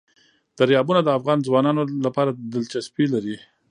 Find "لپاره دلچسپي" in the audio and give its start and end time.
2.05-3.05